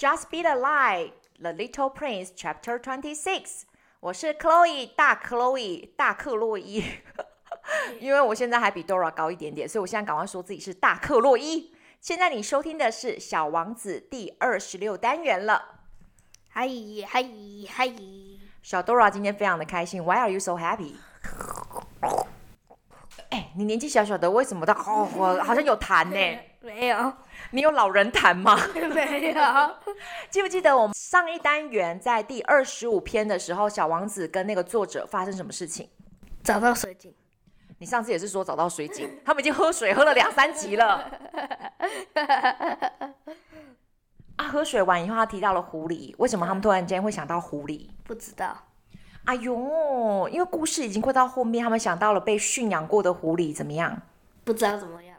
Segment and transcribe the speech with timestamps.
[0.00, 3.64] Just Be the Light, The Little Prince, Chapter Twenty Six。
[4.00, 6.82] 我是 Chloe，大 Chloe，大克洛伊。
[8.00, 11.74] 因为我现在还比 Dora 高一点点，所以我现在赶快说自己是大克洛伊。
[12.00, 15.80] 现在你收听的是《小王子》第二十六单元了。
[16.48, 16.66] 嗨
[17.06, 17.22] 嗨
[17.68, 17.92] 嗨！
[18.62, 20.02] 小 Dora 今天非常的开心。
[20.02, 20.94] Why are you so happy？
[23.28, 24.72] 哎，你年纪小小的，为什么的？
[24.72, 26.40] 哦，我好像有痰呢。
[26.60, 27.12] 没有。
[27.52, 28.56] 你有老人谈吗？
[28.94, 29.40] 没有。
[30.30, 35.88] 记不记得我们上一单元在第二十五篇的时候，小王子跟那个作者发生什么事情？
[36.44, 37.12] 找到水井。
[37.78, 41.10] 你上次也是说找到水井， 他们已经喝水喝了两三集了。
[44.36, 46.14] 啊，喝水完以后，他提到了狐狸。
[46.18, 47.88] 为什么他们突然间会想到狐狸？
[48.04, 48.54] 不知道。
[49.24, 54.02] 哎呦，因为故事已经快到后面，他们想到了被驯养过的狐狸，怎么样？
[54.44, 55.09] 不知道怎么样。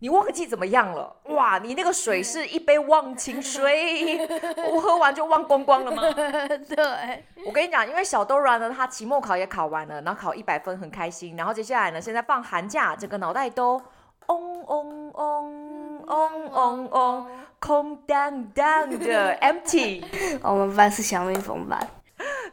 [0.00, 1.16] 你忘记怎么样了？
[1.34, 4.28] 哇，你那个水是一杯忘情水，
[4.72, 6.02] 我喝完就忘光光了吗？
[6.14, 7.24] 对。
[7.44, 13.80] 我跟你讲，因为小 Dora 呢，他期末考也考完了，然后考一百分很开心，然后接下来呢，现在放寒假，整个脑袋都
[14.26, 17.26] 嗡嗡嗡嗡嗡嗡，
[17.58, 20.04] 空荡荡的 empty。
[20.42, 21.78] 我们班是小蜜蜂班。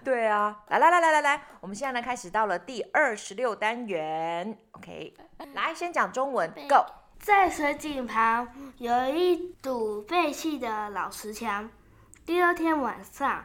[0.03, 5.13] 对啊，来来来来来来，我们现在呢开始到了第二十六单元，OK，
[5.53, 6.85] 来先讲中文，Go。
[7.25, 11.67] 在水井旁有一堵废弃的老石墙。
[12.23, 13.43] 第二天晚上，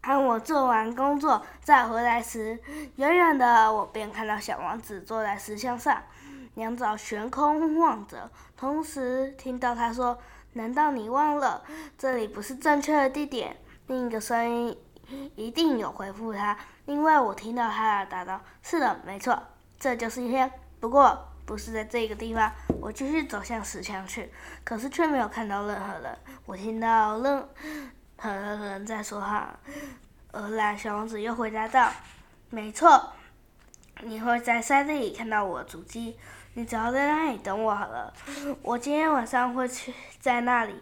[0.00, 2.58] 当我做完工作再回来时，
[2.96, 6.02] 远远的我便看到小王子坐在石墙上，
[6.54, 10.18] 两爪悬空望着，同时听到他说
[10.54, 11.62] ：“难道你忘了
[11.96, 14.76] 这里不是正确的地点？”另一个声音
[15.36, 19.40] 一定有回复他，因为我听到他答道：“是的，没错，
[19.78, 20.50] 这就是一天。
[20.80, 21.16] 不过。”
[21.48, 24.30] 不是在这个地方，我继续走向石墙去，
[24.62, 26.18] 可是却没有看到任何人。
[26.44, 27.48] 我听到任
[28.18, 29.58] 何人在说话。
[30.30, 31.90] 而来，小王子又回答道
[32.50, 33.14] ：“没错，
[34.02, 36.18] 你会在山里看到我的足迹。
[36.52, 38.12] 你只要在那里等我好了。
[38.60, 40.74] 我今天晚上会去在那里。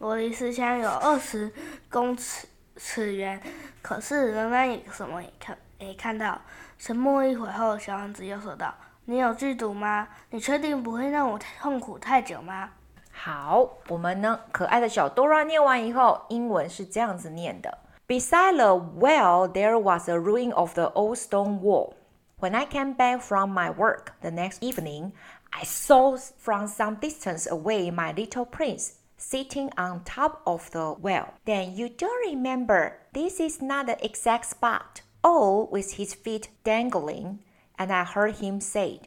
[0.00, 1.52] 我离石墙有二十
[1.88, 3.40] 公尺尺远，
[3.80, 6.40] 可是仍然也什么也看没看到。”
[6.76, 8.74] 沉默一会后，小王子又说道。
[9.07, 10.07] 你有剧毒吗？
[10.29, 12.69] 你确定不会让我痛苦太久吗？
[13.11, 17.77] 好，我们呢，可爱的小 Dora 念完以后，英文是这样子念的：
[18.07, 21.93] Beside the well, there was a ruin of the old stone wall.
[22.39, 25.11] When I came back from my work the next evening,
[25.51, 31.35] I saw from some distance away my little prince sitting on top of the well.
[31.45, 35.01] Then you do remember this is not the exact spot.
[35.23, 37.39] All with his feet dangling.
[37.78, 39.00] and I heard him say,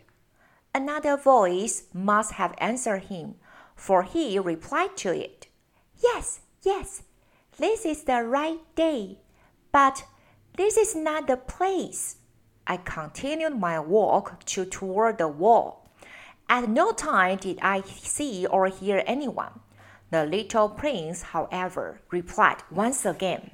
[0.73, 3.35] Another voice must have answered him,
[3.75, 5.47] for he replied to it,
[6.01, 7.03] Yes, yes,
[7.57, 9.19] this is the right day,
[9.73, 10.05] but
[10.57, 12.17] this is not the place.
[12.65, 15.89] I continued my walk to toward the wall.
[16.47, 19.59] At no time did I see or hear anyone.
[20.09, 23.51] The little prince, however, replied once again,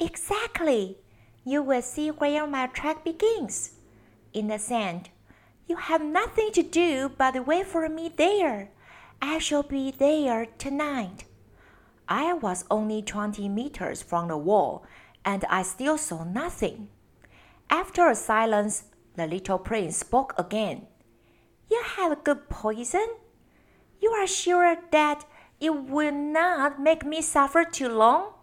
[0.00, 0.98] Exactly.
[1.44, 3.73] You will see where my track begins
[4.33, 5.09] in the sand.
[5.67, 8.69] You have nothing to do but wait for me there.
[9.21, 11.25] I shall be there tonight.
[12.07, 14.83] I was only twenty meters from the wall,
[15.23, 16.87] and I still saw nothing.
[17.69, 20.87] After a silence, the little prince spoke again.
[21.69, 23.07] You have good poison?
[24.01, 25.25] You are sure that
[25.59, 28.33] it will not make me suffer too long?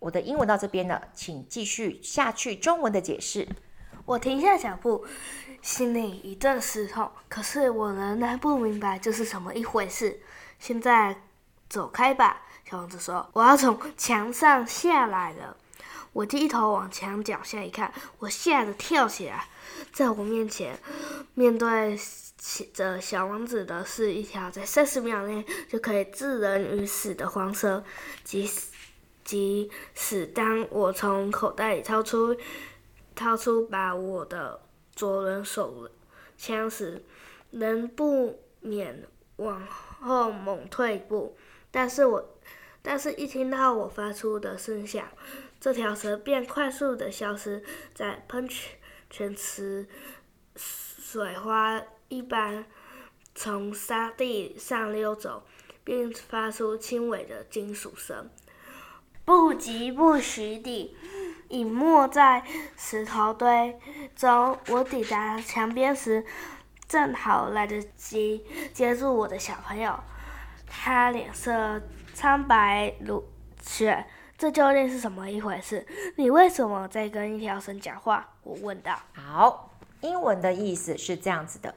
[0.00, 3.48] 我的英文到这边了，请继续下去中文的解释。
[4.11, 5.05] 我停下脚步，
[5.61, 7.09] 心里一阵失痛。
[7.29, 10.19] 可是我仍然不明白这是什么一回事。
[10.59, 11.15] 现在
[11.69, 15.55] 走开吧，小王子说：“我要从墙上下来了。”
[16.11, 19.45] 我低头往墙脚下一看，我吓得跳起来。
[19.93, 20.77] 在我面前，
[21.35, 21.97] 面对
[22.73, 27.81] 着小王子的是一条在三十秒内就可以置人于死的黄蛇。
[28.25, 28.67] 即使
[29.23, 32.35] 即使当我从口袋里掏出。
[33.15, 34.61] 掏出把我的
[34.95, 35.89] 左轮手
[36.37, 37.03] 枪时，
[37.51, 39.05] 能不免
[39.37, 41.37] 往后猛退一步。
[41.69, 42.37] 但是我，
[42.81, 45.07] 但是一听到我发出的声响，
[45.59, 47.63] 这条蛇便快速的消失
[47.93, 48.77] 在喷泉
[49.09, 49.87] 泉池
[50.55, 52.65] 水花一般
[53.35, 55.43] 从沙地上溜走，
[55.83, 58.29] 并发出轻微的金属声，
[59.23, 60.95] 不疾不徐地。
[61.51, 62.43] 隐没在
[62.75, 63.77] 石头堆
[64.15, 64.57] 中。
[64.69, 66.25] 我抵达墙边时，
[66.87, 69.99] 正好来得及接住我的小朋友。
[70.65, 71.81] 他脸色
[72.13, 73.23] 苍白如
[73.61, 74.05] 雪。
[74.37, 75.85] 这究竟是什么一回事？
[76.15, 78.27] 你为什么在跟一条绳讲话？
[78.41, 78.97] 我问道。
[79.13, 79.69] 好，
[79.99, 81.75] 英文的意思是这样子的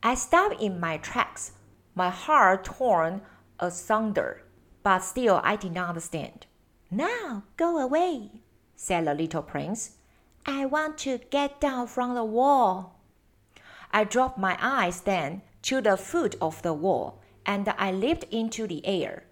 [0.00, 1.52] ：I stop in my tracks,
[1.96, 3.20] my heart torn
[3.56, 4.40] asunder,
[4.82, 6.42] but still I did not understand.
[6.90, 8.42] Now go away,
[8.84, 9.92] said the little prince.
[10.44, 13.00] I want to get down from the wall.
[13.90, 18.66] I dropped my eyes then to the foot of the wall, and I leaped into
[18.66, 19.24] the air.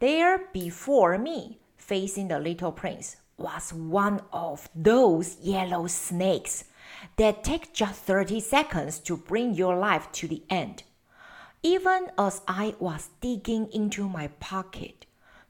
[0.00, 6.64] There before me facing the little prince was one of those yellow snakes
[7.16, 10.82] that take just 30 seconds to bring your life to the end.
[11.62, 15.04] Even as I was digging into my pocket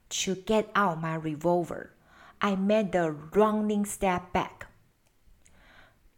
[0.09, 1.94] to get out my revolver,
[2.41, 4.67] I made the running step back.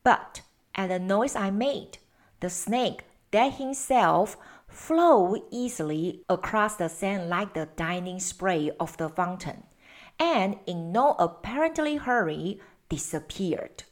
[0.02, 0.42] But
[0.74, 1.98] at the noise I made,
[2.40, 4.36] the snake that himself
[4.68, 9.64] flowed easily across the sand like the dining spray of the fountain
[10.18, 13.84] and in no apparently hurry disappeared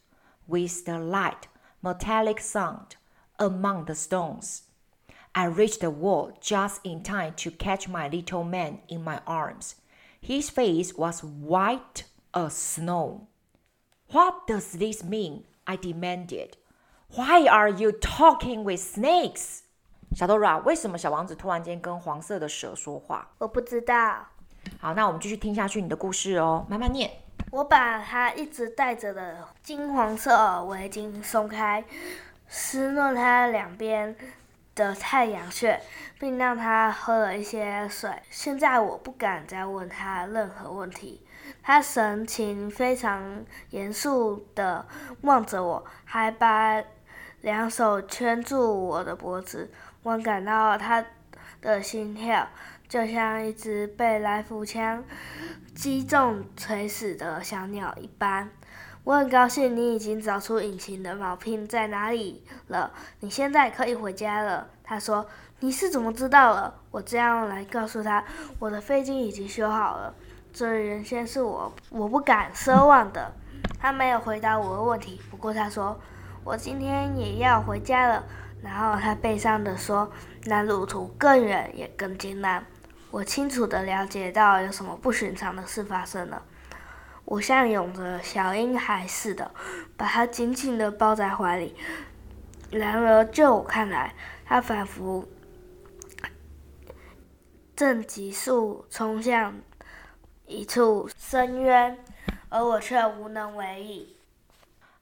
[0.47, 1.49] with the light
[1.83, 2.97] metallic sound
[3.39, 4.63] among the stones.
[5.35, 9.77] I reached the wall just in time to catch my little man in my arms.
[10.21, 13.29] His face was white a snow.
[14.11, 15.45] What does this mean?
[15.65, 16.57] I demanded.
[17.15, 19.61] Why are you talking with snakes?
[20.15, 23.31] 小豆啊为什么小王子突然间跟黄色的蛇说话？
[23.39, 24.27] 我不知道。
[24.81, 27.11] 好，那我们继续听下去你的故事哦，慢慢念。
[27.51, 31.85] 我把他一直戴着的金黄色围巾松开，
[32.49, 34.17] 撕了他两边，
[34.75, 35.81] 的太阳穴，
[36.19, 38.11] 并让他喝了一些水。
[38.31, 41.27] 现在我不敢再问他任何问题。
[41.63, 44.87] 他神情非常严肃地
[45.23, 46.83] 望着我，还把
[47.41, 49.71] 两手圈住我的脖子。
[50.03, 51.05] 我感到他
[51.61, 52.49] 的心跳。
[52.87, 55.03] 就像一只被来福枪
[55.75, 58.51] 击中垂死的小鸟一般。
[59.05, 62.93] 我很高兴你已经找出引擎的毛病在哪里了。
[63.21, 64.69] 你现在可以回家了。
[64.83, 65.27] 他说
[65.61, 68.25] ：“你是怎么知道了？”我这样来告诉他
[68.59, 70.15] ：“我的飞机已经修好了。”
[70.53, 73.33] 这原先是我我不敢奢望的。
[73.79, 76.01] 他没有回答我的问题，不过他说
[76.43, 78.25] ：“我今天也要回家了。”
[78.63, 80.11] 然后他悲伤地说
[80.47, 82.65] ：“那路途更远也更艰难。”
[83.11, 86.43] 我清楚地了解到有什么不寻常的事发生了。
[87.25, 89.51] 我像拥着小婴孩似的，
[89.97, 91.75] 把他紧紧地抱在怀里。
[92.71, 95.27] 然而，就我看来，他仿佛
[97.75, 99.61] 正急速冲向
[100.47, 101.99] 一处深渊，
[102.49, 104.17] 而我却无能为力。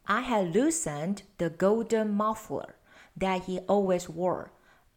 [0.05, 2.71] I had loosened the golden muffler
[3.19, 4.47] that he always wore.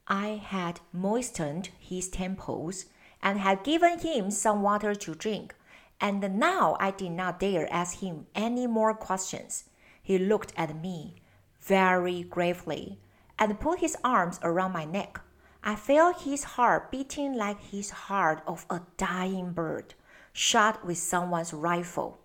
[0.06, 2.86] I had moistened his temples.
[3.26, 5.56] and had given him some water to drink.
[6.00, 9.66] And now I did not dare ask him any more questions.
[10.02, 11.16] He looked at me
[11.62, 13.00] very gravely
[13.40, 15.20] and put his arms around my neck.
[15.64, 19.96] I felt his heart beating like his heart of a dying bird
[20.32, 22.20] shot with someone's rifle.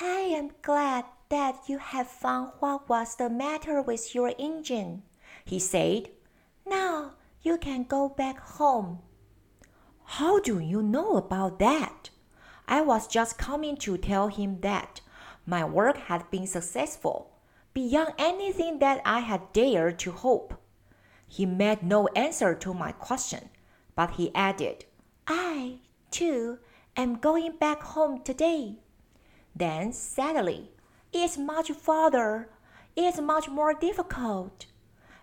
[0.00, 5.02] I am glad that you have found what was the matter with your engine,
[5.44, 6.10] he said.
[6.66, 9.00] Now you can go back home.
[10.16, 12.10] How do you know about that?
[12.68, 15.00] I was just coming to tell him that
[15.46, 17.30] my work had been successful,
[17.72, 20.60] beyond anything that I had dared to hope.
[21.26, 23.48] He made no answer to my question,
[23.96, 24.84] but he added,
[25.26, 25.78] I,
[26.10, 26.58] too,
[26.94, 28.80] am going back home today.
[29.56, 30.72] Then, sadly,
[31.10, 32.50] it's much farther,
[32.94, 34.66] it's much more difficult.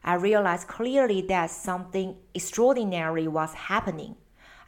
[0.03, 4.15] I realized clearly that something extraordinary was happening.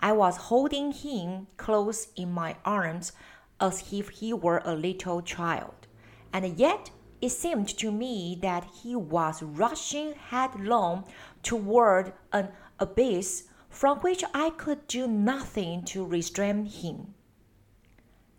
[0.00, 3.12] I was holding him close in my arms
[3.59, 5.88] as if he were a little child,
[6.33, 6.90] and yet
[7.21, 11.04] it seemed to me that he was rushing headlong
[11.42, 17.14] toward an abyss from which I could do nothing to restrain him.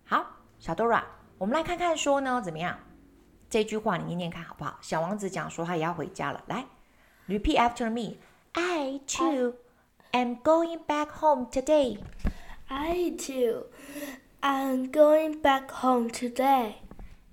[0.06, 0.26] 好，
[0.60, 1.04] 小 Dora，
[1.40, 2.78] 我们来看看说呢，怎么样？
[3.50, 4.78] 这句话你念念看好不好？
[4.82, 6.66] 小王子讲说他也要回家了，来。
[7.28, 8.18] Repeat after me.
[8.54, 9.56] I too
[10.14, 11.98] am going back home today.
[12.70, 13.68] I too
[14.42, 16.82] am going back home today.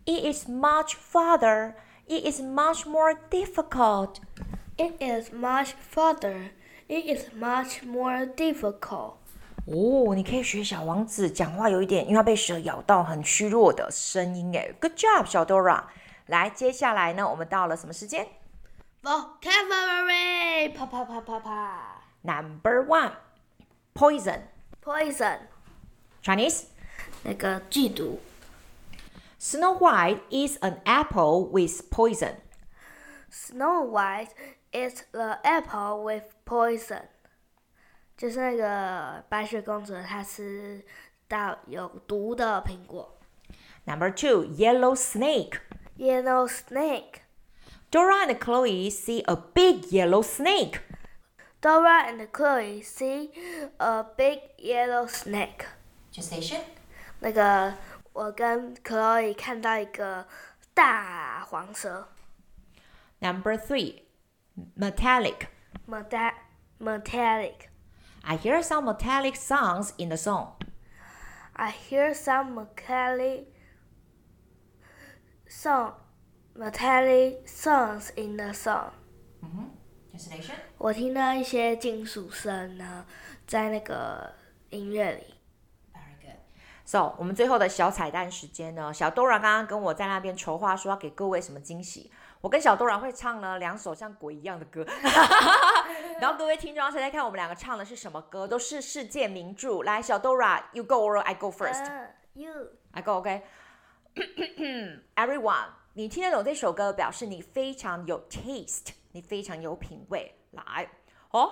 [0.07, 1.75] It is much farther.
[2.07, 4.21] It is much more difficult.
[4.77, 6.51] It is much farther.
[6.89, 9.15] It is much more difficult.
[9.67, 14.55] 哦，你可以学小王子讲话，有一点，因为他被蛇咬到，很虚弱的声音。
[14.55, 15.85] 哎，Good job，小 Dora。
[16.27, 18.27] 来，接下来呢，我们到了什么时间？
[19.03, 21.98] Vocabulary，啪啪啪啪啪。
[22.23, 23.13] Number one,
[23.95, 24.43] poison.
[24.81, 25.39] Poison.
[26.23, 26.65] Chinese.
[27.23, 28.21] 那个剧毒。
[29.39, 32.37] Snow White is an apple with poison.
[33.31, 34.31] Snow White
[34.73, 37.03] is the apple with poison.
[38.17, 40.85] 就是那个白雪公主，她吃
[41.29, 43.19] 到有毒的苹果。
[43.85, 45.59] Number two, yellow snake.
[45.99, 47.23] Yellow snake.
[47.91, 50.81] Dora and Chloe see a big yellow snake.
[51.61, 53.31] Dora and Chloe see
[53.81, 55.65] a big yellow snake.
[56.13, 56.61] Translation.
[57.21, 57.75] 那个
[58.13, 60.27] 我跟 Chloe 看到一个
[60.75, 62.09] 大黄蛇。
[63.21, 64.03] Number three,
[64.77, 65.47] metallic.
[65.87, 66.33] Meta
[66.79, 67.71] metallic.
[68.23, 70.57] I hear some metallic sounds in the song.
[71.57, 73.47] I hear some metallic
[75.47, 75.95] song,
[76.55, 78.93] metallic sounds in the song.
[80.78, 83.06] 我听到一些金属声呢，
[83.48, 84.34] 在那个
[84.70, 85.36] 音乐里。
[85.94, 86.38] Very good.
[86.86, 92.12] So，我们最后的小彩蛋时间呢，小 Dora 刚刚跟我在那边筹划说要给各位什么惊喜。
[92.42, 94.86] 我跟小 Dora 会唱了两首像鬼一样的歌，
[96.22, 99.84] 然后各位听众要猜猜看我们两个唱的是什么歌，都是世界名著。
[99.84, 102.52] 来，小 Dora，you go or I go first？、Uh, you.
[102.92, 103.44] I go OK。
[105.16, 110.34] Everyone，你听得懂这首歌，表示你非常有 taste，你非常有品味。
[110.52, 110.90] 来，
[111.32, 111.52] 哦，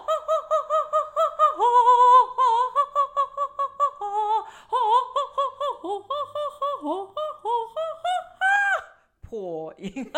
[9.21, 10.09] 破音。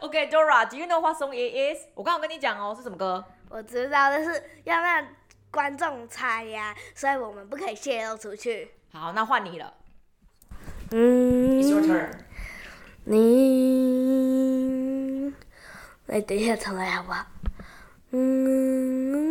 [0.00, 1.84] OK，Dora，do you know what song it is？
[1.94, 3.22] 我刚刚跟你讲哦，是什么歌？
[3.50, 5.06] 我知道，但是要让
[5.50, 8.70] 观众猜呀，所以我们不可以泄露出去。
[8.90, 9.74] 好，那换你了。
[10.92, 12.20] 嗯 It's your turn。
[13.04, 13.16] 你，
[16.08, 17.24] 来等一下重来好不好？
[18.12, 19.27] 嗯。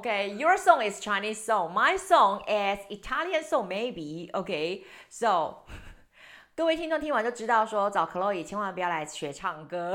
[0.00, 1.72] Okay, your song is Chinese song.
[1.72, 4.30] My song is Italian song, maybe.
[4.32, 5.64] Okay, so
[6.54, 9.94] 各位听众听完就知道说，找 Chloe 千万不要来学唱歌，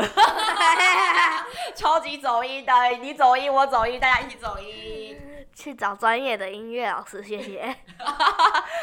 [1.75, 5.17] 超级走音的，你走音，我走音，大家一起走音。
[5.53, 7.75] 去找专业的音乐老师，谢谢。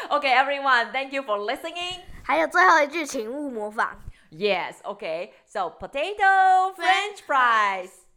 [0.09, 2.01] Okay, everyone, thank you for listening.
[2.23, 3.97] 还有最后一句，请勿模仿。
[4.31, 5.31] Yes, okay.
[5.47, 7.89] So potato, French fries.